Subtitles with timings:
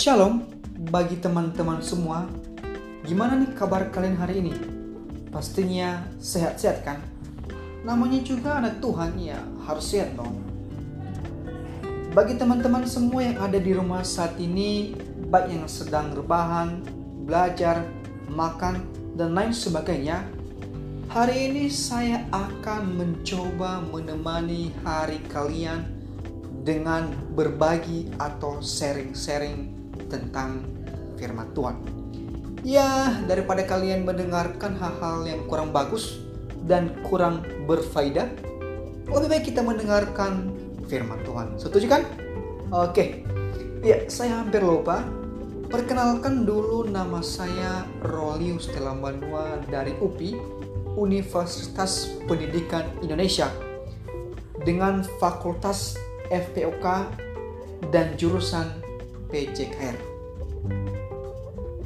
[0.00, 0.48] Shalom
[0.88, 2.24] bagi teman-teman semua.
[3.04, 4.56] Gimana nih kabar kalian hari ini?
[5.28, 7.04] Pastinya sehat-sehat kan?
[7.84, 9.36] Namanya juga anak Tuhan ya
[9.68, 10.40] harus sehat dong.
[12.16, 14.96] Bagi teman-teman semua yang ada di rumah saat ini,
[15.28, 16.80] baik yang sedang rebahan,
[17.28, 17.84] belajar,
[18.32, 18.80] makan,
[19.20, 20.24] dan lain sebagainya,
[21.12, 25.84] hari ini saya akan mencoba menemani hari kalian
[26.64, 29.79] dengan berbagi atau sharing-sharing
[30.10, 30.66] tentang
[31.14, 31.76] firman Tuhan.
[32.60, 36.20] Ya, daripada kalian mendengarkan hal-hal yang kurang bagus
[36.68, 38.28] dan kurang berfaedah,
[39.08, 40.52] lebih baik kita mendengarkan
[40.84, 41.56] firman Tuhan.
[41.56, 42.02] Setuju kan?
[42.68, 43.24] Oke.
[43.80, 45.00] Ya, saya hampir lupa.
[45.70, 50.34] Perkenalkan dulu nama saya Rolius Telambanua dari UPI,
[50.98, 53.48] Universitas Pendidikan Indonesia
[54.66, 55.94] dengan Fakultas
[56.28, 56.84] FPOK
[57.94, 58.79] dan jurusan
[59.30, 59.96] PJKR.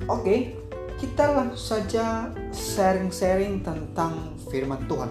[0.09, 0.57] Oke,
[1.01, 5.11] kita langsung saja sharing-sharing tentang firman Tuhan.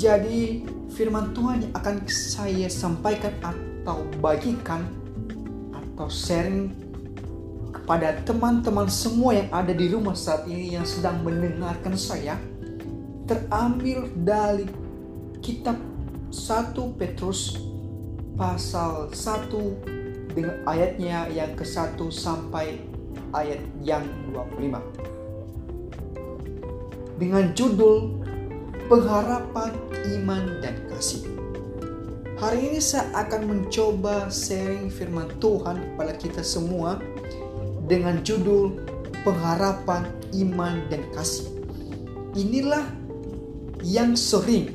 [0.00, 4.88] Jadi, firman Tuhan yang akan saya sampaikan atau bagikan
[5.72, 6.72] atau sharing
[7.74, 12.40] kepada teman-teman semua yang ada di rumah saat ini yang sedang mendengarkan saya
[13.28, 14.66] terambil dari
[15.44, 15.76] kitab
[16.32, 17.60] 1 Petrus
[18.34, 19.99] pasal 1
[20.40, 22.80] dengan ayatnya yang ke-1 sampai
[23.36, 24.80] ayat yang 25.
[27.20, 28.24] Dengan judul
[28.88, 29.76] Pengharapan
[30.16, 31.28] Iman dan Kasih.
[32.40, 36.96] Hari ini saya akan mencoba sharing firman Tuhan kepada kita semua
[37.84, 38.80] dengan judul
[39.20, 41.52] Pengharapan Iman dan Kasih.
[42.32, 42.88] Inilah
[43.84, 44.72] yang sering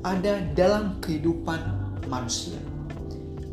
[0.00, 1.60] ada dalam kehidupan
[2.08, 2.56] manusia.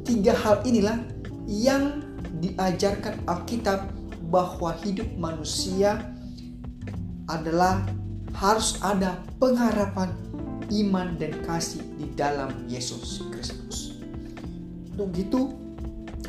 [0.08, 1.15] Tiga hal inilah
[1.46, 2.02] yang
[2.42, 3.90] diajarkan Alkitab
[4.34, 6.02] bahwa hidup manusia
[7.30, 7.86] adalah
[8.36, 10.12] harus ada pengharapan
[10.70, 14.02] iman dan kasih di dalam Yesus Kristus.
[14.92, 15.42] Untuk itu,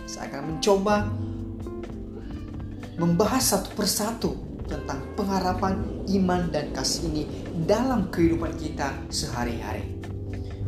[0.04, 1.08] saya akan mencoba
[2.96, 4.30] membahas satu persatu
[4.66, 5.82] tentang pengharapan
[6.20, 7.24] iman dan kasih ini
[7.64, 9.96] dalam kehidupan kita sehari-hari.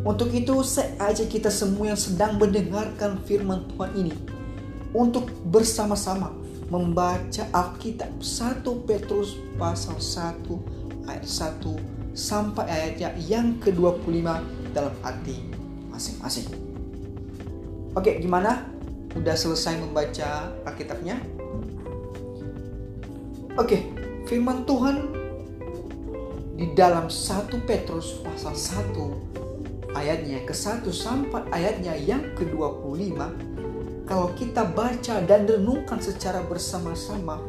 [0.07, 4.38] Untuk itu, saya ajak kita semua yang sedang mendengarkan firman Tuhan ini
[4.93, 6.33] untuk bersama-sama
[6.69, 14.27] membaca Alkitab 1 Petrus pasal 1 ayat 1 sampai ayatnya yang ke-25
[14.77, 15.41] dalam hati
[15.89, 16.49] masing-masing.
[17.97, 18.69] Oke, gimana?
[19.17, 21.17] Udah selesai membaca Alkitabnya?
[23.59, 23.91] Oke,
[24.29, 25.11] firman Tuhan
[26.55, 33.19] di dalam 1 Petrus pasal 1 ayatnya ke-1 sampai ayatnya yang ke-25
[34.09, 37.45] kalau kita baca dan renungkan secara bersama-sama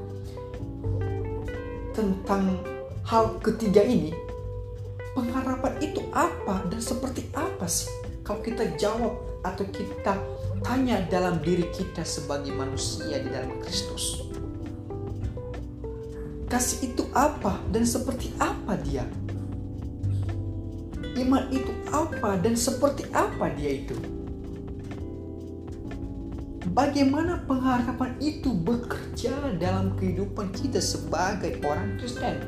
[1.96, 2.60] tentang
[3.08, 4.12] hal ketiga ini,
[5.16, 7.88] pengharapan itu apa dan seperti apa sih?
[8.28, 9.16] Kalau kita jawab
[9.48, 10.20] atau kita
[10.60, 14.28] tanya dalam diri kita sebagai manusia di dalam Kristus.
[16.52, 19.08] Kasih itu apa dan seperti apa dia?
[21.16, 24.19] Iman itu apa dan seperti apa dia itu?
[26.80, 32.40] Bagaimana pengharapan itu bekerja dalam kehidupan kita sebagai orang Kristen,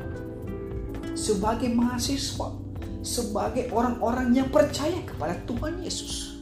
[1.12, 2.56] sebagai mahasiswa,
[3.04, 6.40] sebagai orang-orang yang percaya kepada Tuhan Yesus.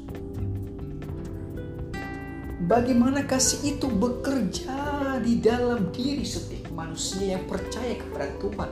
[2.71, 4.79] Bagaimana kasih itu bekerja
[5.27, 8.71] di dalam diri setiap manusia yang percaya kepada Tuhan.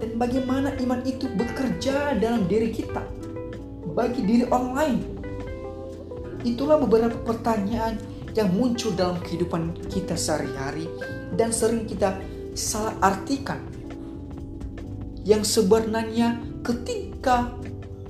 [0.00, 3.04] Dan bagaimana iman itu bekerja dalam diri kita,
[3.92, 5.17] bagi diri orang lain,
[6.46, 7.98] Itulah beberapa pertanyaan
[8.38, 10.86] yang muncul dalam kehidupan kita sehari-hari
[11.34, 12.14] dan sering kita
[12.54, 13.58] salah artikan.
[15.26, 17.50] Yang sebenarnya ketika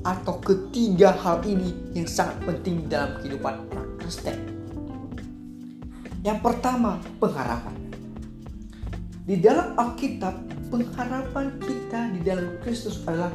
[0.04, 4.38] atau ketiga hal ini yang sangat penting dalam kehidupan orang Kristen.
[6.22, 7.76] Yang pertama, pengharapan.
[9.28, 10.34] Di dalam Alkitab,
[10.72, 13.32] pengharapan kita di dalam Kristus adalah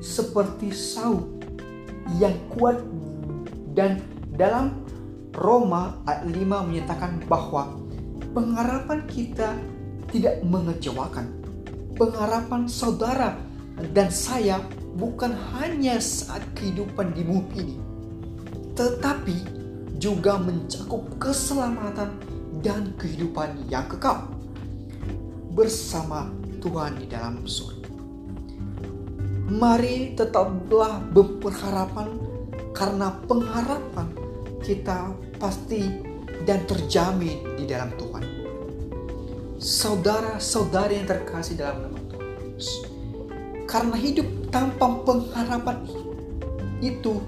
[0.00, 1.24] seperti saut
[2.20, 2.80] yang kuat
[3.72, 4.00] dan
[4.34, 4.82] dalam
[5.34, 7.74] Roma ayat 5 menyatakan bahwa
[8.34, 9.54] pengharapan kita
[10.10, 11.26] tidak mengecewakan.
[11.94, 13.38] Pengharapan saudara
[13.94, 14.58] dan saya
[14.98, 17.76] bukan hanya saat kehidupan di bumi ini,
[18.74, 19.36] tetapi
[19.98, 22.18] juga mencakup keselamatan
[22.62, 24.30] dan kehidupan yang kekal
[25.54, 27.90] bersama Tuhan di dalam surga.
[29.54, 32.10] Mari tetaplah berharapan
[32.74, 34.23] karena pengharapan
[34.64, 36.00] kita pasti
[36.48, 38.24] dan terjamin di dalam Tuhan.
[39.60, 42.32] Saudara-saudari yang terkasih dalam nama Tuhan.
[43.68, 45.84] Karena hidup tanpa pengharapan
[46.80, 47.20] itu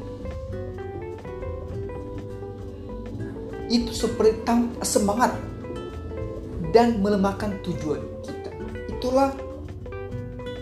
[3.66, 5.32] itu seperti tanpa semangat
[6.70, 8.50] dan melemahkan tujuan kita.
[8.96, 9.34] Itulah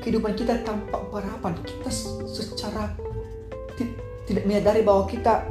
[0.00, 1.52] kehidupan kita tanpa harapan.
[1.62, 1.90] Kita
[2.26, 2.96] secara
[4.24, 5.44] tidak menyadari bahwa kita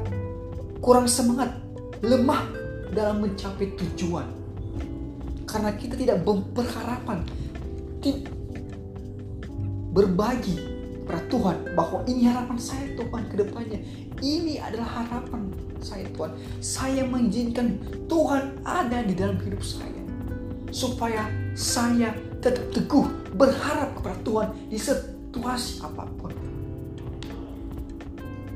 [0.83, 1.55] kurang semangat,
[2.03, 2.43] lemah
[2.91, 4.27] dalam mencapai tujuan.
[5.47, 7.23] Karena kita tidak berharapan,
[9.95, 10.59] berbagi
[11.05, 13.79] kepada Tuhan bahwa ini harapan saya Tuhan ke depannya.
[14.19, 16.31] Ini adalah harapan saya Tuhan.
[16.59, 17.79] Saya mengizinkan
[18.11, 20.03] Tuhan ada di dalam hidup saya.
[20.73, 23.07] Supaya saya tetap teguh
[23.39, 26.42] berharap kepada Tuhan di situasi apa pun.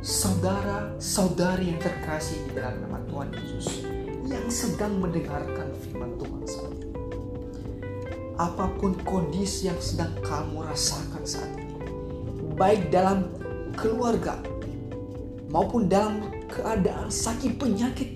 [0.07, 3.83] Saudara-saudari yang terkasih di dalam nama Tuhan Yesus
[4.23, 6.95] yang sedang mendengarkan firman Tuhan saat ini.
[8.39, 11.75] Apa pun kondisi yang sedang kamu rasakan saat ini,
[12.55, 13.27] baik dalam
[13.75, 14.39] keluarga
[15.51, 18.15] maupun dalam keadaan sakit penyakit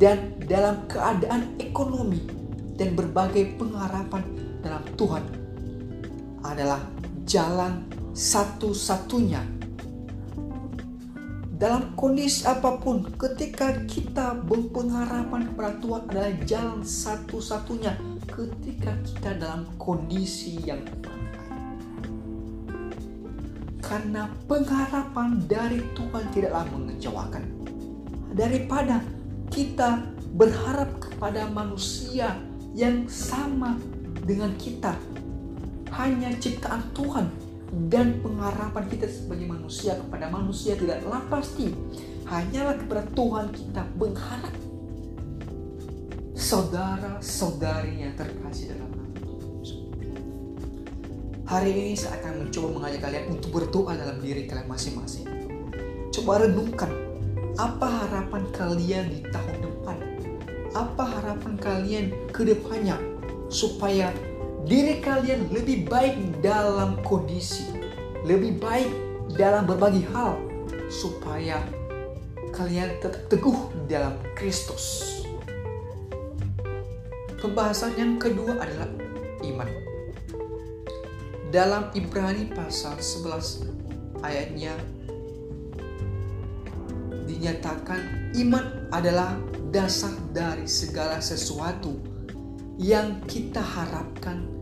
[0.00, 2.24] dan dalam keadaan ekonomi
[2.80, 4.24] dan berbagai pengharapan
[4.64, 5.24] dalam Tuhan
[6.40, 6.80] adalah
[7.28, 7.84] jalan
[8.16, 9.53] satu-satunya
[11.64, 17.96] dalam kondisi apa pun ketika kita berpengharapan kepada Tuhan adalah jalan satu-satunya
[18.28, 20.84] ketika kita dalam kondisi yang
[23.80, 27.44] karena pengharapan dari Tuhan tidaklah mengecewakan.
[28.36, 29.00] Daripada
[29.48, 30.04] kita
[30.36, 32.36] berharap kepada manusia
[32.76, 33.80] yang sama
[34.20, 34.92] dengan kita,
[35.96, 37.43] hanya ciptaan Tuhan
[37.90, 41.72] dan pengharapan kita sebagai manusia kepada manusia tidaklah pasti.
[42.24, 44.54] Hanyalah kepada Tuhan kita berharap.
[46.34, 48.94] Saudara-saudari yang terkasih dalam
[51.44, 55.28] Hari ini saya akan mencoba mengajak kalian untuk berdoa dalam diri kalian masing-masing.
[56.08, 56.88] Coba renungkan
[57.60, 59.96] apa harapan kalian di tahun depan.
[60.72, 62.96] Apa harapan kalian ke depannya
[63.52, 64.08] supaya
[64.64, 67.68] diri kalian lebih baik dalam kondisi,
[68.24, 68.90] lebih baik
[69.36, 70.40] dalam berbagai hal
[70.88, 71.60] supaya
[72.56, 75.20] kalian tetap teguh dalam Kristus.
[77.44, 78.88] Pembahasan yang kedua adalah
[79.44, 79.68] iman
[81.54, 84.74] dalam Ibrani pasal 11 ayatnya
[87.30, 89.38] dinyatakan iman adalah
[89.70, 91.94] dasar dari segala sesuatu
[92.74, 94.53] yang kita harapkan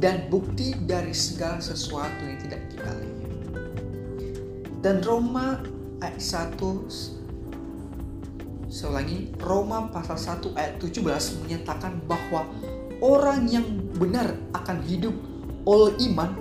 [0.00, 3.20] dan bukti dari segala sesuatu yang tidak kita lihat.
[4.80, 5.60] Dan Roma
[6.00, 6.56] ayat 1
[8.70, 12.48] Selangi Roma pasal 1 ayat 17 menyatakan bahwa
[13.02, 13.66] orang yang
[13.98, 15.12] benar akan hidup
[15.66, 16.32] oleh iman,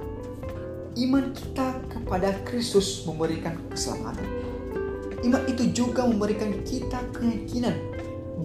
[0.95, 4.29] iman kita kepada Kristus memberikan keselamatan.
[5.25, 7.75] Iman itu juga memberikan kita keyakinan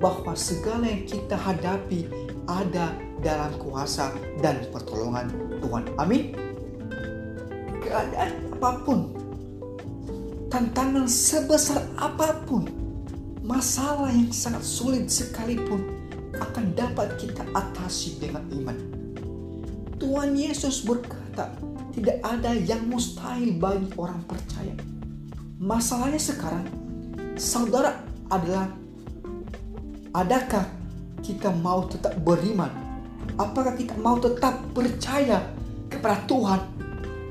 [0.01, 2.09] bahwa segala yang kita hadapi
[2.49, 2.93] ada
[3.25, 5.33] dalam kuasa dan pertolongan
[5.63, 5.85] Tuhan.
[5.97, 6.37] Amin.
[7.81, 8.99] Keadaan apa pun,
[10.49, 12.69] tantangan sebesar apa pun,
[13.45, 15.85] masalah yang sangat sulit sekalipun
[16.37, 18.95] akan dapat kita atasi dengan iman
[20.05, 21.57] Tuhan Yesus berkata,
[21.97, 24.77] tidak ada yang mustahil bagi orang percaya.
[25.57, 26.69] Masalahnya sekarang,
[27.41, 28.69] saudara adalah
[30.13, 30.69] adakah
[31.25, 32.69] kita mau tetap beriman?
[33.41, 35.41] Apakah kita mau tetap percaya
[35.89, 36.61] kepada Tuhan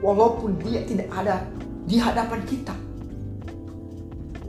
[0.02, 1.46] walaupun dia tidak ada
[1.86, 2.74] di hadapan kita?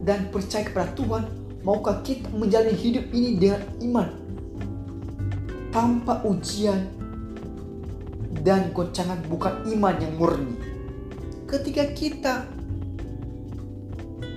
[0.00, 1.24] Dan percaya kepada Tuhan,
[1.60, 4.08] maukah kita menjalani hidup ini dengan iman?
[5.68, 7.04] Tanpa ujian,
[8.44, 10.54] dan goncangan bukan iman yang murni.
[11.48, 12.44] Ketika kita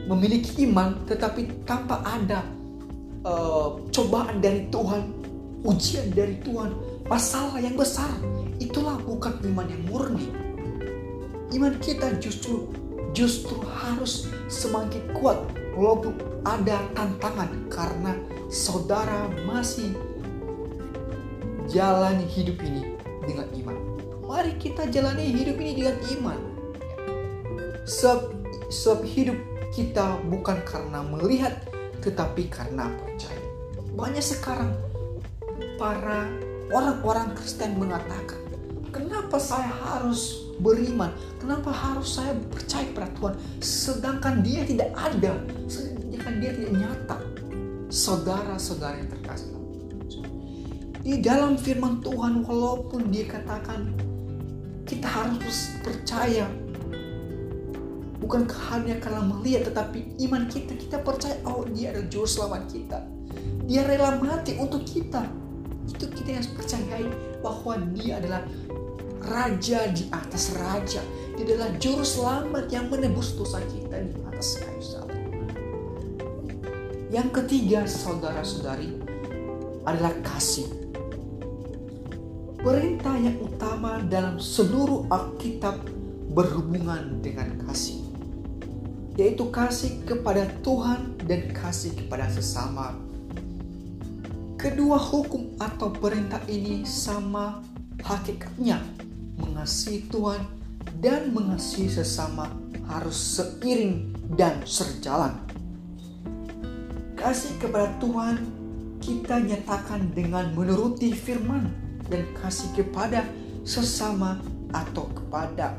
[0.07, 2.47] memiliki iman tetapi tanpa ada
[3.23, 5.13] uh, cobaan dari Tuhan,
[5.63, 6.73] ujian dari Tuhan,
[7.07, 8.11] masalah yang besar,
[8.61, 10.27] itulah bukan iman yang murni.
[11.55, 12.67] Iman kita justru
[13.15, 15.39] justru harus semakin kuat
[15.73, 16.13] walaupun
[16.45, 18.13] ada tantangan karena
[18.51, 19.95] saudara masih
[21.71, 22.95] jalani hidup ini
[23.25, 23.77] dengan iman.
[24.27, 26.39] Mari kita jalani hidup ini dengan iman.
[27.87, 28.19] Sebab,
[28.67, 29.39] sebab hidup
[29.71, 31.63] kita bukan karena melihat,
[32.01, 33.43] tetapi karena percaya.
[33.97, 34.71] Banyak sekarang
[35.77, 36.29] para
[36.69, 38.37] orang-orang Kristen mengatakan,
[38.93, 41.13] kenapa saya harus beriman?
[41.37, 43.35] Kenapa harus saya percaya pada Tuhan?
[43.61, 45.33] Sedangkan dia tidak ada,
[45.69, 47.17] sedangkan dia tidak nyata.
[47.87, 49.55] saudara-saudara yang terkasih.
[51.07, 53.95] Di dalam firman Tuhan walaupun dia katakan
[54.83, 56.51] kita harus percaya
[58.27, 62.99] bukan hanya karena melihat tetapi iman kita kita percaya oh dia adalah juru selamat kita.
[63.63, 65.23] Dia rela mati untuk kita.
[65.87, 67.07] Itu kita yang percayai
[67.39, 68.43] bahwa dia adalah
[69.31, 70.99] raja di atas raja.
[71.39, 75.23] Dia adalah juru selamat yang menebus dosa kita di atas kayu salib.
[77.07, 78.91] Yang ketiga saudara-saudari
[79.87, 80.67] adalah kasih.
[82.59, 85.79] Perintah yang utama dalam seluruh Alkitab
[86.35, 88.06] berhubungan dengan kasih
[89.17, 92.93] yaitu kasih kepada Tuhan dan kasih kepada sesama.
[94.57, 97.61] Kedua hukum atau perintah ini sama
[98.05, 98.77] hakikatnya.
[99.37, 100.41] Mengasihi Tuhan
[101.01, 102.49] dan mengasihi sesama
[102.89, 105.37] harus seiring dan sejalan.
[107.17, 108.37] Kasih kepada Tuhan
[109.01, 111.69] kita nyatakan dengan menuruti firman
[112.09, 113.25] dan kasih kepada
[113.61, 114.41] sesama
[114.73, 115.77] atau kepada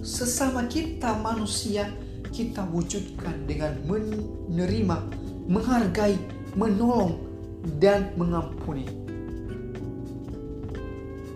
[0.00, 1.88] sesama kita manusia
[2.30, 4.96] kita wujudkan dengan menerima,
[5.50, 6.16] menghargai,
[6.54, 7.18] menolong,
[7.82, 8.86] dan mengampuni.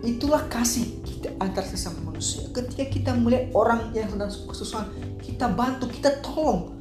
[0.05, 2.45] Itulah kasih kita antar sesama manusia.
[2.53, 4.87] Ketika kita melihat orang yang sedang kesusahan,
[5.21, 6.77] kita bantu, kita tolong.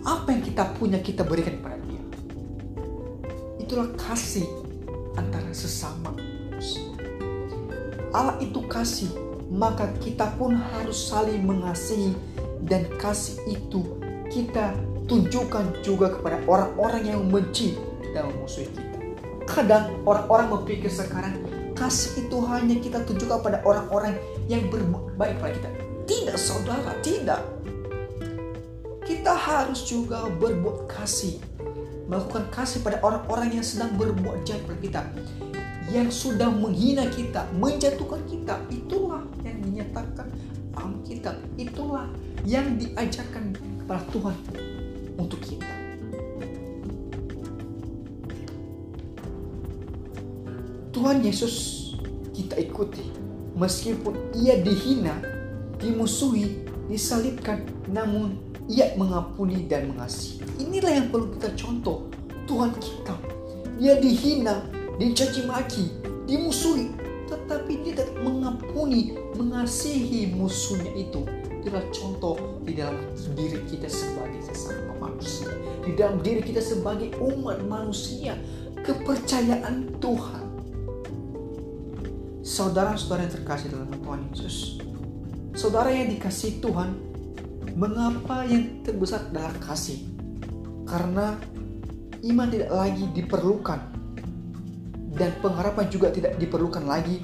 [0.00, 2.02] Apa yang kita punya kita berikan kepada dia.
[3.60, 4.48] Itulah kasih
[5.18, 6.88] antara sesama manusia.
[8.10, 9.10] Allah itu kasih,
[9.50, 12.14] maka kita pun harus saling mengasihi
[12.66, 13.96] dan kasih itu
[14.28, 14.76] kita
[15.10, 17.74] tunjukkan juga kepada orang-orang yang membenci
[18.14, 18.98] dan memusuhi kita.
[19.48, 21.42] Kadang orang-orang berpikir sekarang
[21.74, 24.14] kasih itu hanya kita tunjukkan pada orang-orang
[24.46, 25.70] yang berbuat baik pada kita.
[26.04, 27.40] Tidak saudara, tidak.
[29.06, 31.40] Kita harus juga berbuat kasih.
[32.06, 35.02] Melakukan kasih pada orang-orang yang sedang berbuat jahat pada kita.
[35.90, 38.54] Yang sudah menghina kita, menjatuhkan kita.
[38.70, 38.89] Itulah
[42.48, 43.52] yang diajarkan
[43.84, 44.36] kepada Tuhan
[45.20, 45.68] untuk kita.
[50.90, 51.54] Tuhan Yesus
[52.36, 53.04] kita ikuti
[53.56, 55.16] meskipun ia dihina,
[55.80, 58.36] dimusuhi, disalibkan, namun
[58.68, 60.44] ia mengampuni dan mengasihi.
[60.60, 62.08] Inilah yang perlu kita contoh
[62.44, 63.16] Tuhan kita.
[63.80, 64.68] Dia dihina,
[65.00, 65.88] dicaci maki,
[66.28, 66.92] dimusuhi,
[67.32, 71.24] tetapi dia tetap mengampuni, mengasihi musuhnya itu
[71.60, 72.96] itulah contoh di dalam
[73.36, 75.52] diri kita sebagai sesama manusia.
[75.84, 78.32] Di dalam diri kita sebagai umat manusia.
[78.80, 80.44] Kepercayaan Tuhan.
[82.40, 84.56] Saudara-saudara yang terkasih dalam Tuhan Yesus.
[85.52, 86.96] Saudara yang dikasih Tuhan.
[87.76, 90.02] Mengapa yang terbesar adalah kasih?
[90.88, 91.36] Karena
[92.24, 93.80] iman tidak lagi diperlukan.
[95.12, 97.20] Dan pengharapan juga tidak diperlukan lagi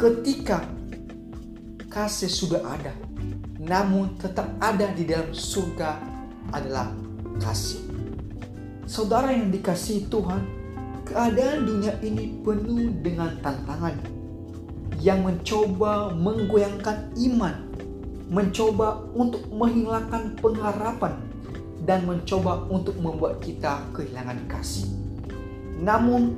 [0.00, 0.64] ketika
[1.92, 3.09] kasih sudah ada
[3.60, 6.00] namun tetap ada di dalam surga
[6.56, 6.88] adalah
[7.36, 7.84] kasih.
[8.88, 10.40] Saudara yang dikasih Tuhan,
[11.04, 14.00] keadaan dunia ini penuh dengan tantangan
[15.04, 17.54] yang mencoba menggoyangkan iman,
[18.32, 21.20] mencoba untuk menghilangkan pengharapan,
[21.84, 24.88] dan mencoba untuk membuat kita kehilangan kasih.
[25.80, 26.36] Namun,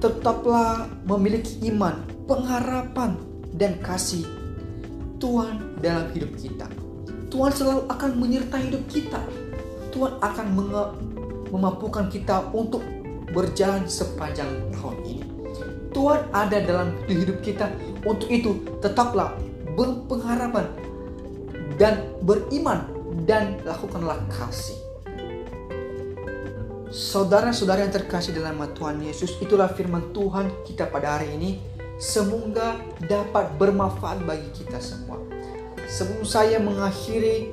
[0.00, 3.16] tetaplah memiliki iman, pengharapan,
[3.54, 4.26] dan kasih
[5.22, 6.64] Tuhan dalam hidup kita.
[7.28, 9.20] Tuhan selalu akan menyertai hidup kita.
[9.92, 10.46] Tuhan akan
[11.52, 12.80] memampukan kita untuk
[13.36, 15.26] berjalan sepanjang tahun ini.
[15.92, 17.68] Tuhan ada dalam hidup kita.
[18.02, 19.36] Untuk itu, tetaplah
[19.76, 20.66] berpengharapan
[21.76, 22.88] dan beriman
[23.28, 24.74] dan lakukanlah kasih.
[26.90, 32.74] Saudara-saudara yang terkasih dalam Tuhan Yesus, itulah firman Tuhan kita pada hari ini Semoga
[33.06, 35.14] dapat bermanfaat bagi kita semua.
[35.84, 37.52] Sebelum saya mengakhiri,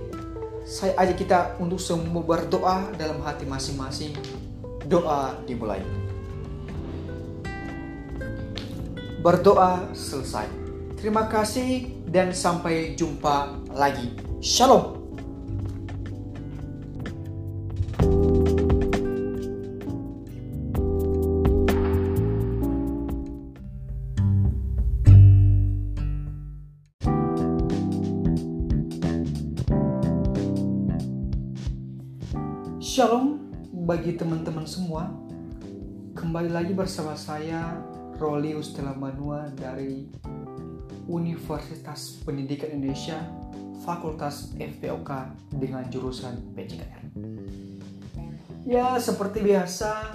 [0.64, 4.16] saya ajak kita untuk semua berdoa dalam hati masing-masing.
[4.88, 5.84] Doa dimulai.
[9.20, 10.48] Berdoa selesai.
[10.98, 14.16] Terima kasih dan sampai jumpa lagi.
[14.40, 15.01] Shalom.
[34.62, 35.04] Teman-teman semua.
[36.14, 37.82] Kembali lagi bersama saya
[38.22, 40.06] Rolius Telamanua dari
[41.10, 43.18] Universitas Pendidikan Indonesia
[43.82, 47.02] Fakultas FPOK dengan jurusan PJKR.
[48.70, 50.14] Ya, seperti biasa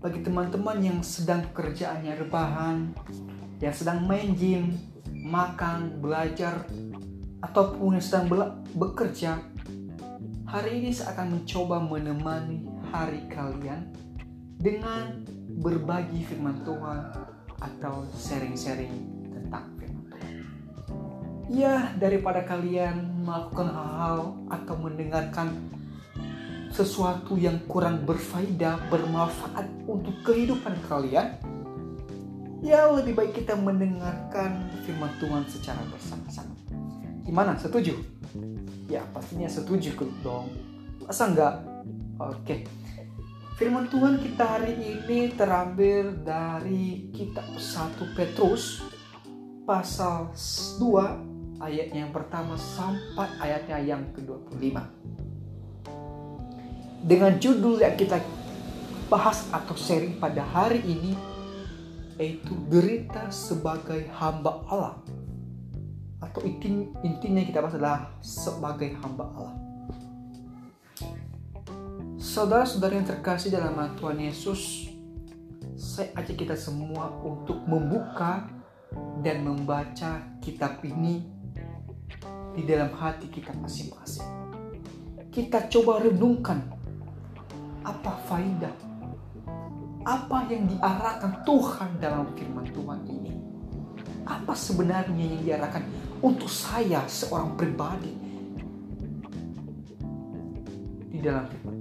[0.00, 2.96] bagi teman-teman yang sedang kerjaannya rebahan,
[3.60, 4.72] yang sedang main gym,
[5.12, 6.64] makan, belajar,
[7.44, 8.24] ataupun yang sedang
[8.72, 9.36] bekerja,
[10.48, 13.86] hari ini saya akan mencoba menemani hari kalian
[14.58, 15.22] dengan
[15.62, 17.14] berbagi firman Tuhan
[17.62, 18.94] atau sharing-sharing
[19.30, 20.34] tentang firman Tuhan.
[21.50, 25.54] Ya, daripada kalian melakukan hal-hal atau mendengarkan
[26.70, 31.34] sesuatu yang kurang berfaedah, bermanfaat untuk kehidupan kalian,
[32.62, 36.54] ya lebih baik kita mendengarkan firman Tuhan secara bersama-sama.
[37.26, 37.58] Gimana?
[37.58, 37.94] Setuju?
[38.86, 40.50] Ya pastinya setuju dong.
[41.06, 41.54] Masa enggak?
[42.20, 42.79] Oke.
[43.60, 48.80] Firman Tuhan kita hari ini terambil dari kitab 1 Petrus
[49.68, 54.80] pasal 2 ayat yang pertama sampai ayatnya yang ke-25
[57.04, 58.24] dengan judul yang kita
[59.12, 61.12] bahas atau sharing pada hari ini
[62.16, 64.96] yaitu derita sebagai hamba Allah
[66.24, 66.40] atau
[67.04, 69.69] intinya kita bahas adalah sebagai hamba Allah.
[72.30, 74.86] Saudara-saudara yang terkasih dalam Tuhan Yesus,
[75.74, 78.46] saya ajak kita semua untuk membuka
[79.18, 81.26] dan membaca kitab ini
[82.54, 84.22] di dalam hati kita masing-masing.
[85.34, 86.70] Kita coba renungkan
[87.82, 88.78] apa faidah?
[90.06, 93.34] Apa yang diarahkan Tuhan dalam firman Tuhan ini?
[94.22, 95.82] Apa sebenarnya yang diarahkan
[96.22, 98.14] untuk saya seorang pribadi
[101.10, 101.79] di dalam firman?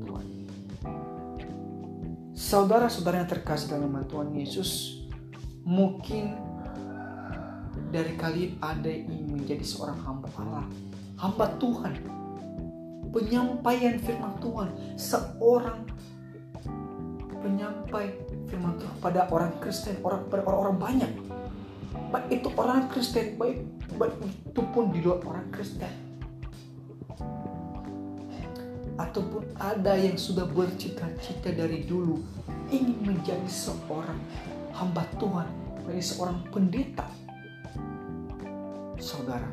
[2.40, 5.04] Saudara-saudara yang terkasih dalam Tuhan Yesus,
[5.68, 6.40] mungkin
[7.92, 10.64] dari kalian ada yang ingin menjadi seorang hamba Allah,
[11.20, 12.00] hamba Tuhan,
[13.12, 15.84] penyampaian firman Tuhan, seorang
[17.44, 18.16] penyampai
[18.48, 21.12] firman Tuhan pada orang Kristen, orang pada orang-orang banyak.
[22.08, 23.68] Baik itu orang Kristen, baik,
[24.00, 24.16] baik
[24.48, 26.09] itu pun di luar orang Kristen.
[29.00, 32.20] Ataupun ada yang sudah bercita-cita dari dulu
[32.68, 34.20] ingin menjadi seorang
[34.76, 35.48] hamba Tuhan,
[35.88, 37.08] menjadi seorang pendeta.
[39.00, 39.48] Saudara,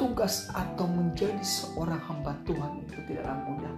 [0.00, 3.74] tugas atau menjadi seorang hamba Tuhan itu tidaklah mudah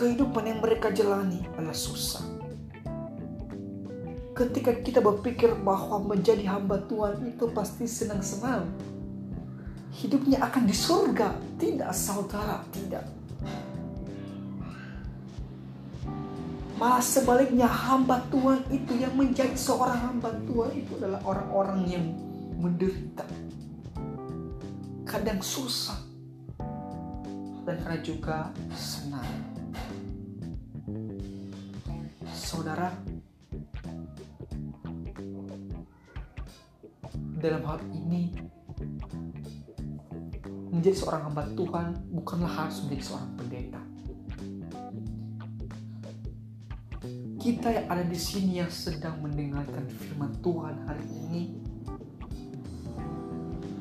[0.00, 2.24] kehidupan yang mereka jalani adalah susah.
[4.32, 8.64] Ketika kita berpikir bahwa menjadi hamba Tuhan itu pasti senang-senang,
[10.00, 11.28] hidupnya akan di surga.
[11.60, 13.04] Tidak, saudara, tidak.
[16.80, 22.04] Malah sebaliknya hamba Tuhan itu yang menjadi seorang hamba Tuhan itu adalah orang-orang yang
[22.56, 23.28] menderita.
[25.04, 26.00] Kadang susah.
[27.68, 29.28] Dan kadang juga senang.
[32.50, 32.90] saudara
[37.38, 38.34] dalam hal ini
[40.70, 43.82] menjadi seorang hamba Tuhan bukanlah harus menjadi seorang pendeta.
[47.40, 51.42] Kita yang ada di sini yang sedang mendengarkan firman Tuhan hari ini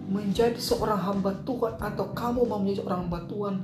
[0.09, 3.55] menjadi seorang hamba Tuhan atau kamu mau menjadi seorang hamba Tuhan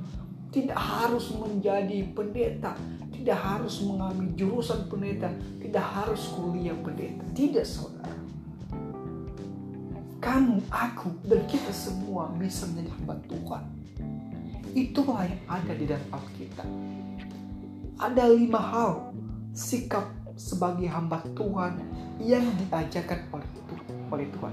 [0.54, 2.72] tidak harus menjadi pendeta,
[3.12, 7.20] tidak harus mengambil jurusan pendeta, tidak harus kuliah pendeta.
[7.34, 8.25] Tidak saudara.
[10.36, 13.62] Kamu, aku, dan kita semua bisa menjadi hamba Tuhan.
[14.76, 16.68] Itulah yang ada di dalam Alkitab.
[17.96, 19.16] Ada lima hal
[19.56, 20.04] sikap
[20.36, 21.80] sebagai hamba Tuhan
[22.20, 23.48] yang diajarkan oleh,
[24.12, 24.52] oleh Tuhan.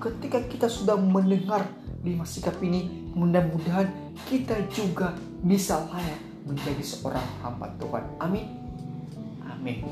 [0.00, 1.68] Ketika kita sudah mendengar
[2.00, 3.92] lima sikap ini, mudah-mudahan
[4.24, 5.12] kita juga
[5.44, 8.08] bisa layak menjadi seorang hamba Tuhan.
[8.24, 8.56] Amin.
[9.52, 9.84] Amin.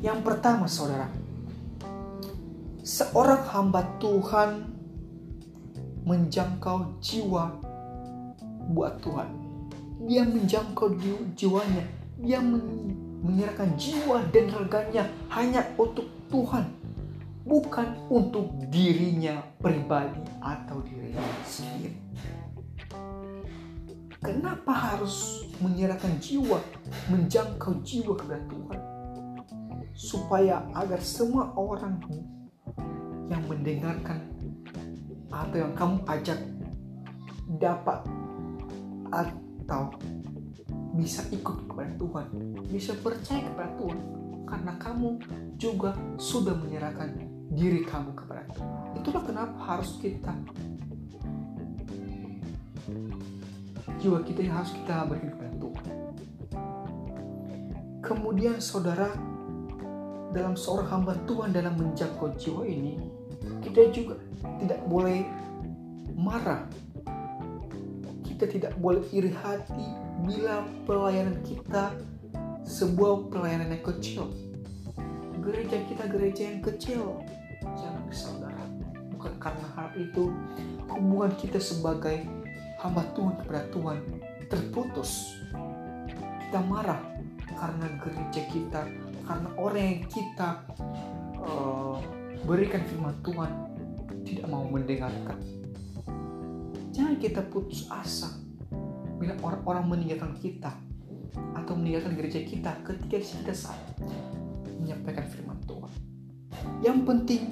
[0.00, 1.12] Yang pertama, saudara,
[2.86, 4.62] seorang hamba Tuhan
[6.06, 7.50] menjangkau jiwa
[8.70, 9.26] buat Tuhan.
[10.06, 10.94] Dia menjangkau
[11.34, 11.82] jiwanya,
[12.22, 12.38] dia
[13.26, 15.02] menyerahkan jiwa dan raganya
[15.34, 16.62] hanya untuk Tuhan,
[17.42, 21.98] bukan untuk dirinya pribadi atau dirinya sendiri.
[24.22, 26.62] Kenapa harus menyerahkan jiwa,
[27.10, 28.80] menjangkau jiwa kepada Tuhan?
[29.90, 31.98] Supaya agar semua orang
[33.66, 34.20] yang mendengarkan
[35.26, 36.38] atau yang kamu ajak
[37.58, 38.00] dapat
[39.10, 39.90] atau
[40.96, 42.26] bisa ikut kepada Tuhan,
[42.70, 43.98] bisa percaya kepada Tuhan,
[44.48, 45.08] karena kamu
[45.58, 47.10] juga sudah menyerahkan
[47.52, 48.70] diri kamu kepada Tuhan.
[49.02, 50.32] Itulah kenapa harus kita
[54.00, 55.86] jiwa kita yang harus kita berikan kepada Tuhan.
[58.06, 59.10] Kemudian saudara,
[60.30, 63.15] dalam seorang hamba Tuhan dalam menjangkau jiwa ini,
[63.64, 64.14] kita juga
[64.62, 65.26] tidak boleh
[66.16, 66.64] marah.
[68.24, 69.86] Kita tidak boleh iri hati
[70.24, 71.96] bila pelayanan kita
[72.66, 74.28] sebuah pelayanan yang kecil.
[75.40, 77.22] Gereja kita gereja yang kecil.
[77.62, 78.64] Jangan saudara.
[79.14, 80.34] Bukan karena hal itu
[80.90, 82.26] hubungan kita sebagai
[82.82, 83.98] hamba Tuhan kepada Tuhan
[84.52, 85.40] terputus.
[86.46, 87.02] Kita marah
[87.56, 88.82] karena gereja kita,
[89.24, 90.48] karena orang yang kita
[91.40, 91.98] uh,
[92.44, 93.50] berikan firman Tuhan
[94.26, 95.38] tidak mau mendengarkan.
[96.92, 98.36] Jangan kita putus asa
[99.16, 100.72] bila orang-orang meninggalkan kita
[101.56, 103.80] atau meninggalkan gereja kita ketika kita saat
[104.80, 105.92] menyampaikan firman Tuhan.
[106.84, 107.42] Yang penting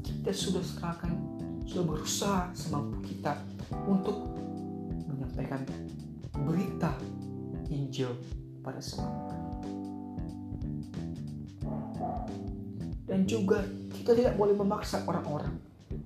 [0.00, 1.12] kita sudah serahkan,
[1.68, 3.36] sudah berusaha semampu kita
[3.84, 4.36] untuk
[5.08, 5.66] menyampaikan
[6.46, 6.94] berita
[7.68, 8.12] Injil
[8.62, 9.26] pada semua
[13.06, 13.64] dan juga
[14.06, 15.58] kita tidak boleh memaksa orang-orang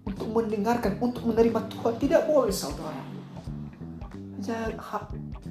[0.08, 2.00] untuk mendengarkan, untuk menerima Tuhan.
[2.00, 3.04] Tidak boleh saudara.
[4.40, 4.72] Jangan,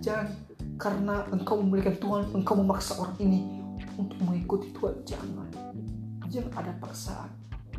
[0.02, 0.34] jangan
[0.82, 3.62] karena engkau memberikan Tuhan, engkau memaksa orang ini
[4.02, 4.98] untuk mengikuti Tuhan.
[5.06, 5.46] Jangan.
[6.26, 7.30] Jangan ada paksaan.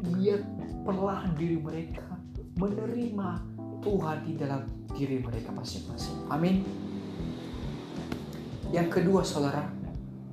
[0.07, 0.39] Biar
[0.87, 2.07] perlahan diri mereka
[2.55, 3.43] menerima
[3.83, 6.31] Tuhan di dalam diri mereka masing-masing.
[6.31, 6.63] Amin.
[8.71, 9.67] Yang kedua saudara,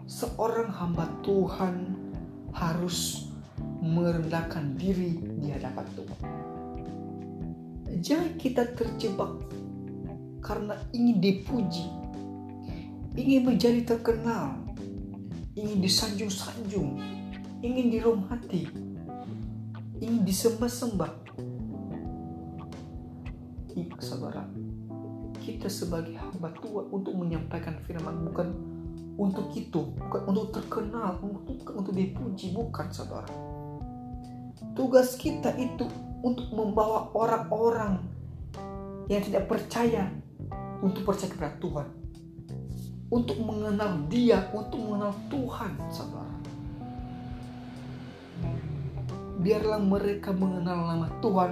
[0.05, 1.97] seorang hamba Tuhan
[2.53, 3.26] harus
[3.87, 6.19] merendahkan diri di hadapan Tuhan.
[8.03, 9.47] Jangan kita terjebak
[10.43, 11.87] karena ingin dipuji,
[13.15, 14.59] ingin menjadi terkenal,
[15.57, 16.99] ingin disanjung-sanjung,
[17.65, 18.69] ingin dirahmati,
[20.03, 21.11] ingin disembah-sembah.
[23.73, 24.45] Iya saudara,
[25.41, 28.47] kita sebagai hamba Tuhan untuk menyampaikan firman bukan
[29.17, 33.56] untuk itu, bukan untuk terkenal, bukan untuk dipuji, bukan saudara.
[34.73, 35.85] Tugas kita itu
[36.25, 38.01] untuk membawa orang-orang
[39.07, 40.11] yang tidak percaya
[40.81, 41.87] untuk percaya kepada Tuhan.
[43.07, 46.35] Untuk mengenal dia, untuk mengenal Tuhan, saudara.
[49.39, 51.51] Biarlah mereka mengenal nama Tuhan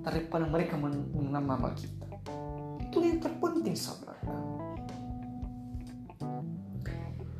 [0.00, 2.06] daripada mereka mengenal nama kita.
[2.80, 4.16] Itu yang terpenting, saudara.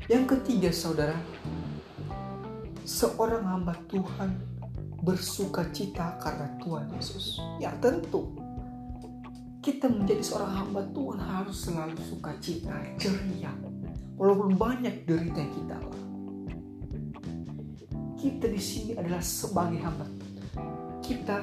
[0.07, 1.17] Yang ketiga, saudara,
[2.85, 4.56] seorang hamba Tuhan
[5.07, 7.39] bersuka cita karena Tuhan Yesus.
[7.63, 8.35] Ya tentu,
[9.63, 13.55] kita menjadi seorang hamba Tuhan harus selalu suka cita, ceria.
[14.19, 16.05] Walaupun banyak derita yang kita alami.
[18.19, 20.07] Kita di sini adalah sebagai hamba.
[20.99, 21.39] Kita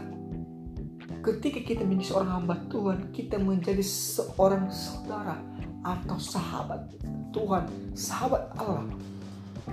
[1.23, 5.39] ketika kita menjadi seorang hamba Tuhan, kita menjadi seorang saudara
[5.87, 6.91] atau sahabat
[7.31, 7.63] Tuhan,
[7.95, 8.91] sahabat Allah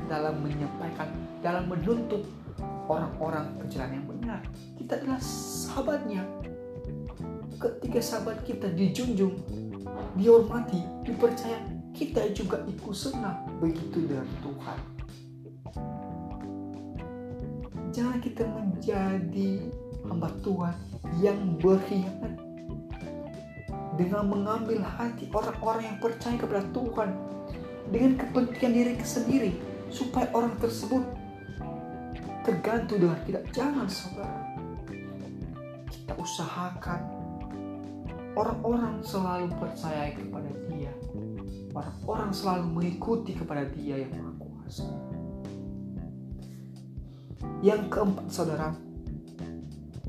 [0.07, 1.11] dalam menyampaikan,
[1.43, 2.23] dalam menuntut
[2.91, 4.41] orang-orang ke jalan yang benar.
[4.75, 6.23] Kita adalah sahabatnya.
[7.61, 9.39] Ketika sahabat kita dijunjung,
[10.19, 11.61] dihormati, dipercaya,
[11.95, 13.47] kita juga ikut senang.
[13.63, 14.79] Begitu dengan Tuhan.
[17.91, 19.51] Jangan kita menjadi
[20.07, 20.75] hamba Tuhan
[21.21, 22.39] yang berkhianat
[23.99, 27.11] dengan mengambil hati orang-orang yang percaya kepada Tuhan
[27.91, 29.53] dengan kepentingan diri sendiri
[29.91, 31.03] supaya orang tersebut
[32.45, 33.41] tergantung dengan kita.
[33.53, 34.43] Jangan saudara.
[35.91, 37.01] Kita usahakan
[38.35, 40.93] orang-orang selalu percaya kepada dia.
[41.71, 44.87] Orang-orang selalu mengikuti kepada dia yang maha kuasa.
[47.61, 48.69] Yang keempat saudara,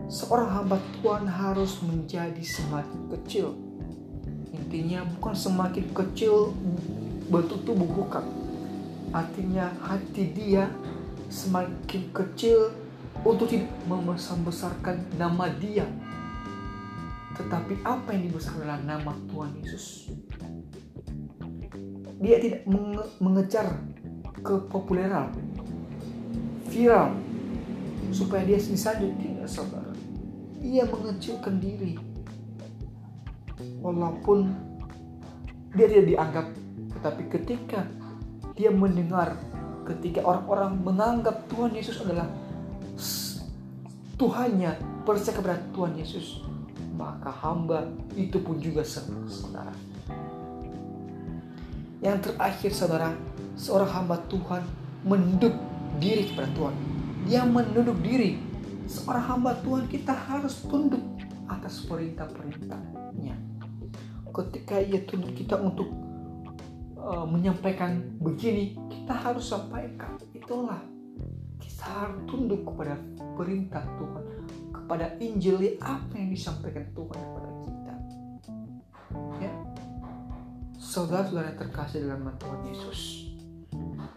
[0.08, 3.54] seorang hamba Tuhan harus menjadi semakin kecil.
[4.52, 6.56] Intinya bukan semakin kecil
[7.28, 8.24] bentuk tubuh bukan.
[9.12, 10.72] Artinya hati dia
[11.32, 12.76] semakin kecil
[13.24, 15.88] untuk tidak membesar-besarkan nama dia.
[17.40, 20.12] Tetapi apa yang dibesarkan adalah nama Tuhan Yesus.
[22.22, 23.82] Dia tidak menge mengejar
[24.44, 25.34] kepopuleran,
[26.70, 27.18] viral,
[28.14, 29.16] supaya dia disanjung.
[29.18, 29.90] Tidak, saudara.
[30.62, 31.98] Ia mengecilkan diri.
[33.82, 34.54] Walaupun
[35.74, 36.46] dia tidak dianggap
[37.02, 37.90] tapi ketika
[38.54, 39.34] dia mendengar,
[39.92, 42.28] ketika orang-orang menganggap Tuhan Yesus adalah
[44.16, 46.46] Tuhannya, percaya kepada Tuhan Yesus,
[46.94, 49.74] maka hamba itu pun juga senang, saudara.
[52.06, 53.10] Yang terakhir, saudara,
[53.58, 54.62] seorang hamba Tuhan
[55.02, 55.58] menunduk
[55.98, 56.76] diri kepada Tuhan.
[57.26, 58.38] Dia menunduk diri.
[58.86, 61.02] Seorang hamba Tuhan kita harus tunduk
[61.50, 63.36] atas perintah-perintahnya.
[64.32, 65.90] Ketika ia tunduk kita untuk
[67.12, 70.16] uh, menyampaikan begini, kita harus sampaikan.
[70.32, 70.80] Itulah
[71.60, 72.96] kita harus tunduk kepada
[73.36, 74.24] perintah Tuhan,
[74.72, 77.94] kepada Injil apa yang disampaikan Tuhan kepada kita.
[79.44, 79.52] Ya,
[80.80, 83.02] saudara-saudara terkasih dalam Tuhan Yesus.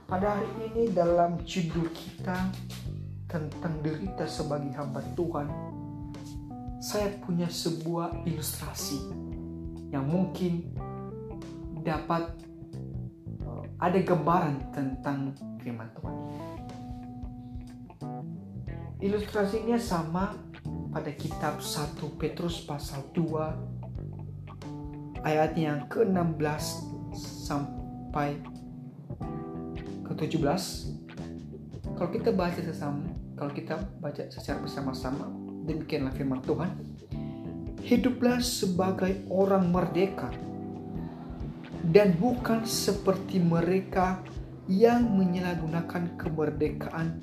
[0.04, 2.52] Pada hari ini dalam judul kita
[3.26, 5.48] tentang derita sebagai hamba Tuhan,
[6.78, 9.00] saya punya sebuah ilustrasi
[9.88, 10.68] yang mungkin
[11.80, 12.37] dapat
[13.78, 16.14] ada gambaran tentang firman Tuhan.
[19.02, 20.34] Ilustrasinya sama
[20.94, 26.64] pada kitab 1 Petrus pasal 2 ayat yang ke-16
[27.44, 28.40] sampai
[30.06, 30.62] ke-17.
[31.94, 35.26] Kalau kita baca sesama kalau kita baca secara bersama-sama,
[35.66, 36.70] demikianlah firman Tuhan.
[37.82, 40.30] Hiduplah sebagai orang merdeka
[41.90, 44.23] dan bukan seperti mereka
[44.70, 47.20] yang menyalahgunakan kemerdekaan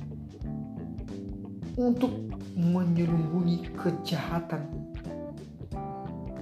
[1.80, 2.14] untuk
[2.54, 4.70] menyelubungi kejahatan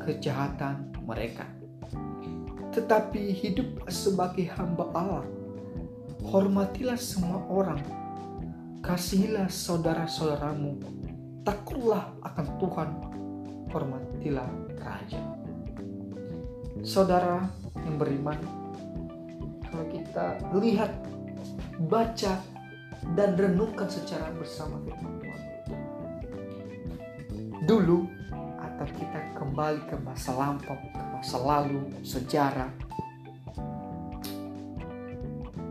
[0.04, 1.46] kejahatan mereka.
[2.76, 5.26] Tetapi hidup sebagai hamba Allah.
[6.20, 7.80] Hormatilah semua orang
[8.80, 10.80] Kasihilah saudara-saudaramu,
[11.44, 12.90] takutlah akan Tuhan,
[13.76, 14.48] hormatilah
[14.80, 15.20] Raja.
[16.80, 17.52] Saudara
[17.86, 18.40] yang beriman,
[19.70, 20.26] kalau kita
[20.58, 20.92] lihat,
[21.88, 22.42] baca,
[23.16, 25.42] dan renungkan secara bersama firman Tuhan.
[27.64, 28.00] Dulu,
[28.60, 32.72] atau kita kembali ke masa lampau, ke masa lalu, sejarah.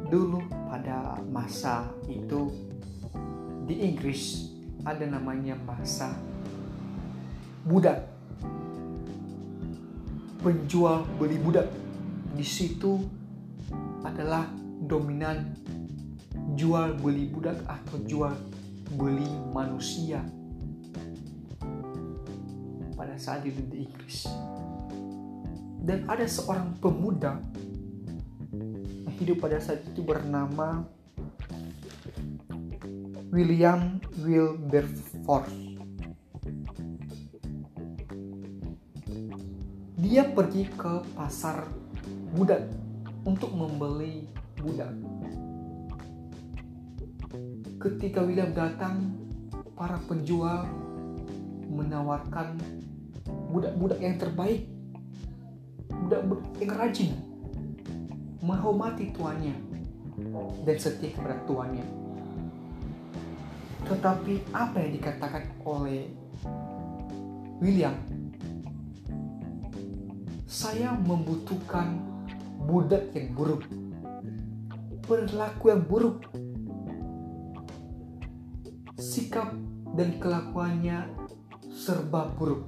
[0.08, 0.40] Dulu
[0.72, 2.48] pada masa itu
[3.68, 4.48] di Inggris
[4.80, 6.16] ada namanya masa
[7.68, 8.08] budak
[10.40, 11.68] penjual beli budak
[12.34, 13.00] di situ
[14.04, 14.48] adalah
[14.84, 15.54] dominan
[16.58, 18.34] jual beli budak atau jual
[18.96, 20.24] beli manusia
[22.96, 24.26] pada saat itu di Inggris
[25.88, 27.40] dan ada seorang pemuda
[29.08, 30.84] yang hidup pada saat itu bernama
[33.32, 35.80] William Wilberforce.
[39.98, 41.68] Dia pergi ke pasar
[42.34, 42.68] budak
[43.24, 44.28] untuk membeli
[44.60, 44.92] budak.
[47.78, 49.14] Ketika William datang,
[49.78, 50.66] para penjual
[51.70, 52.58] menawarkan
[53.54, 54.66] budak-budak yang terbaik,
[55.88, 57.10] budak-budak yang rajin,
[58.42, 59.54] menghormati tuannya,
[60.66, 61.86] dan setia kepada tuannya.
[63.86, 66.10] Tetapi apa yang dikatakan oleh
[67.62, 67.94] William?
[70.48, 72.17] Saya membutuhkan
[72.58, 73.62] budak yang buruk.
[75.06, 76.26] Perilaku yang buruk.
[78.98, 79.54] Sikap
[79.94, 81.06] dan kelakuannya
[81.70, 82.66] serba buruk.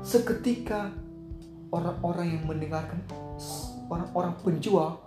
[0.00, 0.92] Seketika
[1.68, 3.00] orang-orang yang mendengarkan
[3.88, 5.00] orang-orang penjual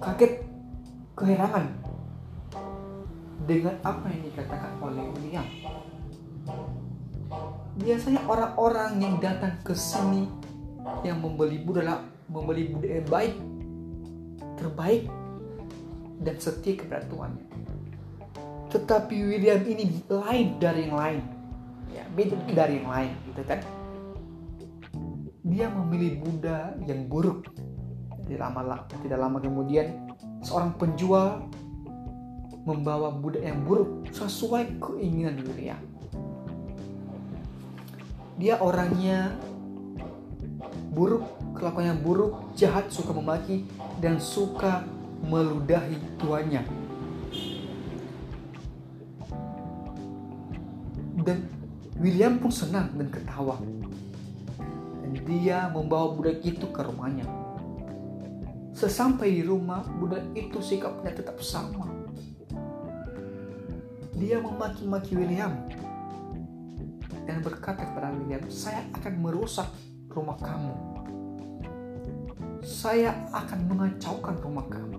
[0.00, 0.44] kaget
[1.12, 1.68] keherangan
[3.44, 5.46] dengan apa yang dikatakan oleh William.
[7.80, 10.39] Biasanya orang-orang yang datang ke sini
[11.06, 13.34] yang membeli budaya membeli yang baik,
[14.54, 15.10] terbaik,
[16.22, 17.46] dan setia kepada Tuhannya.
[18.70, 21.22] Tetapi William ini lain dari yang lain,
[21.90, 23.60] ya beda dari yang lain, gitu kan?
[25.42, 27.50] Dia memilih Buddha yang buruk.
[28.30, 30.06] Tidak lama, tidak lama kemudian
[30.46, 31.50] seorang penjual
[32.62, 35.80] membawa budak yang buruk sesuai keinginan William.
[38.38, 39.34] Dia orangnya
[40.90, 41.24] buruk,
[41.54, 43.64] kelakuannya buruk, jahat, suka memaki,
[44.02, 44.84] dan suka
[45.24, 46.62] meludahi tuannya.
[51.20, 51.38] Dan
[52.00, 53.60] William pun senang dan ketawa.
[55.04, 57.28] Dan dia membawa budak itu ke rumahnya.
[58.74, 62.00] Sesampai di rumah, budak itu sikapnya tetap sama
[64.20, 65.56] dia memaki-maki William
[67.24, 69.64] dan berkata kepada William, "Saya akan merusak
[70.10, 70.74] rumah kamu.
[72.60, 74.98] Saya akan mengacaukan rumah kamu."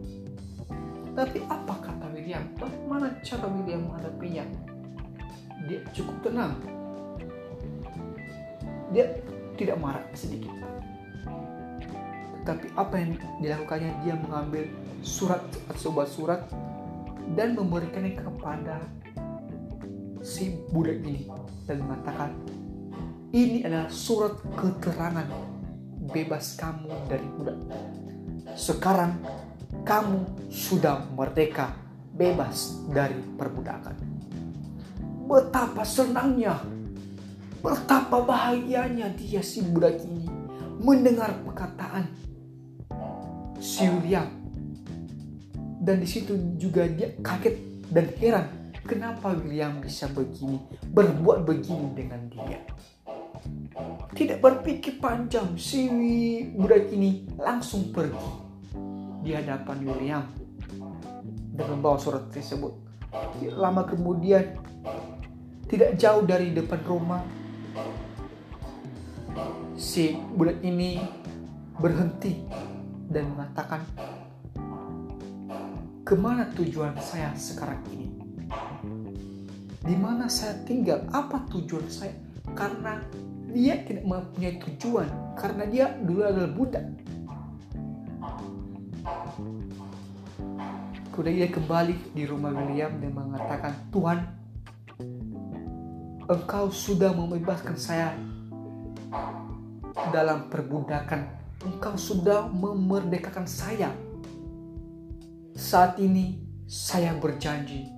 [1.12, 2.44] Tapi apa kata William?
[2.56, 4.48] Bagaimana cara William menghadapinya?
[5.68, 6.56] Dia cukup tenang.
[8.96, 9.20] Dia
[9.60, 10.56] tidak marah sedikit.
[12.42, 13.12] Tetapi apa yang
[13.44, 13.92] dilakukannya?
[14.08, 14.66] Dia mengambil
[15.04, 16.42] surat atau sebuah surat
[17.36, 18.82] dan memberikannya kepada
[20.22, 21.28] si budak ini
[21.66, 22.34] dan mengatakan
[23.32, 25.28] ini adalah surat keterangan
[26.12, 27.60] bebas kamu dari budak.
[28.60, 29.16] Sekarang
[29.88, 31.72] kamu sudah merdeka,
[32.12, 33.96] bebas dari perbudakan.
[35.32, 36.60] Betapa senangnya,
[37.64, 40.28] betapa bahagianya dia si budak ini
[40.84, 42.12] mendengar perkataan
[43.64, 44.28] si William.
[45.82, 47.56] Dan di situ juga dia kaget
[47.90, 50.60] dan heran kenapa William bisa begini,
[50.92, 52.60] berbuat begini dengan dia.
[54.12, 55.88] Tidak berpikir panjang, si
[56.54, 58.30] budak ini langsung pergi
[59.24, 60.26] di hadapan William
[61.56, 62.76] dan membawa surat tersebut.
[63.56, 64.60] Lama kemudian,
[65.72, 67.24] tidak jauh dari depan rumah,
[69.80, 71.00] si budak ini
[71.80, 72.44] berhenti
[73.10, 73.82] dan mengatakan,
[76.06, 78.08] "Ke mana tujuan saya sekarang ini?
[79.82, 81.08] Di mana saya tinggal?
[81.10, 82.14] Apa tujuan saya?"
[82.52, 83.00] Karena
[83.52, 86.86] dia tidak mempunyai tujuan, karena dia dulu adalah budak.
[91.12, 94.20] Kemudian dia kembali di rumah William dan mengatakan, Tuhan,
[96.32, 98.16] Engkau sudah membebaskan saya
[100.16, 101.28] dalam perbudakan.
[101.68, 103.92] Engkau sudah memerdekakan saya.
[105.52, 107.92] Saat ini saya berjanji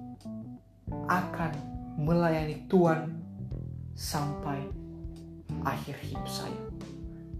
[1.06, 1.54] akan
[2.02, 3.14] melayani Tuhan
[3.94, 4.83] sampai
[5.62, 6.62] akhir hidup saya.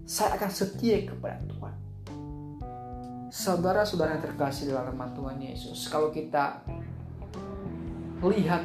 [0.06, 1.74] Saya akan setia kepada Tuhan.
[3.34, 6.62] Saudara-saudara yang terkasih dalam nama Tuhan Yesus, kalau kita
[8.22, 8.62] lihat,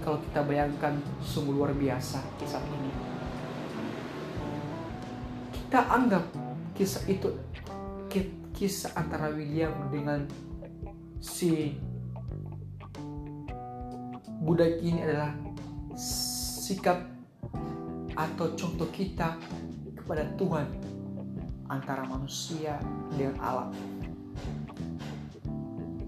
[0.00, 2.92] kalau kita bayangkan sungguh luar biasa kisah ini.
[5.52, 6.24] Kita anggap
[6.72, 7.28] kisah itu
[8.62, 10.22] kisah antara William dengan
[11.18, 11.74] si
[14.38, 15.34] budak ini adalah
[15.98, 17.02] sikap
[18.16, 19.36] atau contoh kita
[19.96, 20.66] kepada Tuhan
[21.70, 22.76] antara manusia
[23.16, 23.70] dengan alam.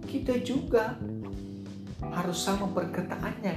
[0.05, 0.95] Kita juga
[2.13, 3.55] harus sama perkataannya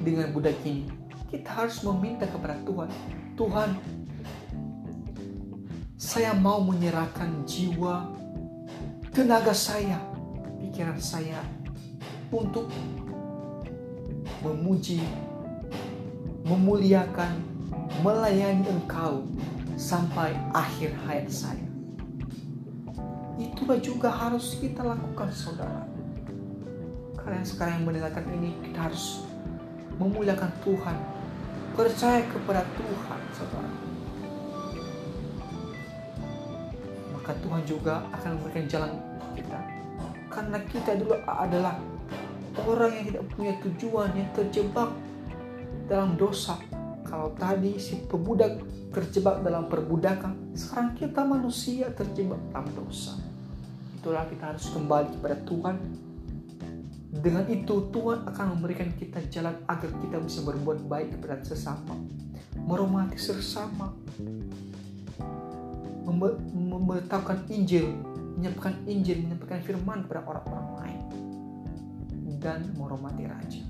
[0.00, 0.88] dengan budak ini.
[1.28, 2.90] Kita harus meminta kepada Tuhan,
[3.34, 3.70] Tuhan,
[5.98, 8.06] saya mau menyerahkan jiwa,
[9.10, 9.98] tenaga saya,
[10.62, 11.42] pikiran saya
[12.30, 12.70] untuk
[14.46, 15.02] memuji,
[16.44, 17.40] memuliakan,
[18.04, 19.24] melayani Engkau
[19.80, 21.66] sampai akhir hayat saya.
[23.40, 25.88] Itulah juga harus kita lakukan saudara.
[27.16, 29.24] Kalian sekarang yang mendengarkan ini kita harus
[29.96, 30.96] memuliakan Tuhan.
[31.74, 33.70] Percaya kepada Tuhan saudara.
[37.16, 38.92] Maka Tuhan juga akan memberikan jalan
[39.32, 39.58] kita.
[40.28, 41.80] Karena kita dulu adalah
[42.68, 44.92] orang yang tidak punya tujuan yang terjebak
[45.88, 46.56] dalam dosa
[47.14, 48.58] kalau tadi si pemuda
[48.90, 53.14] terjebak dalam perbudakan, sekarang kita manusia terjebak dalam dosa.
[53.94, 55.76] Itulah kita harus kembali kepada Tuhan.
[57.14, 61.94] Dengan itu Tuhan akan memberikan kita jalan agar kita bisa berbuat baik kepada sesama,
[62.58, 63.94] meromati sesama,
[66.50, 67.94] memberitahukan Injil,
[68.34, 71.00] menyampaikan Injil, menyampaikan firman kepada orang-orang lain,
[72.42, 73.62] dan meromati Raja.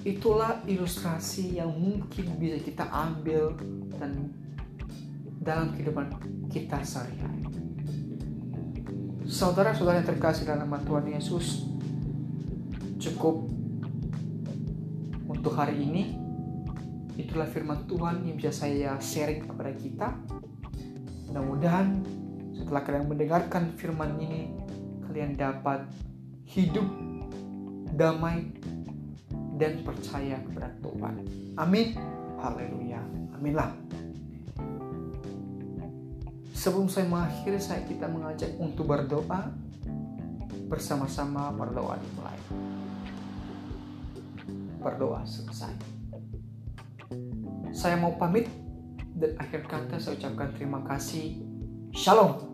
[0.00, 3.52] Itulah ilustrasi yang mungkin bisa kita ambil
[4.00, 4.32] dan
[5.44, 6.08] dalam kehidupan
[6.48, 7.44] kita sehari-hari.
[9.28, 11.68] Saudara-saudara yang terkasih dalam nama Tuhan Yesus,
[12.96, 13.44] cukup
[15.28, 16.16] untuk hari ini.
[17.20, 20.08] Itulah firman Tuhan yang bisa saya sharing kepada kita.
[21.28, 22.00] Mudah-mudahan
[22.56, 24.48] setelah kalian mendengarkan firman ini,
[25.04, 25.84] kalian dapat
[26.48, 26.88] hidup
[27.94, 28.48] damai
[29.60, 31.14] dan percaya kepada Tuhan.
[31.60, 31.92] Amin.
[32.40, 33.04] Haleluya.
[33.36, 33.76] Aminlah.
[36.56, 39.52] Sebelum saya mengakhiri, saya kita mengajak untuk berdoa
[40.72, 42.40] bersama-sama berdoa dimulai.
[44.80, 45.76] Berdoa selesai.
[47.76, 48.48] Saya mau pamit
[49.20, 51.44] dan akhir kata saya ucapkan terima kasih.
[51.92, 52.49] Shalom.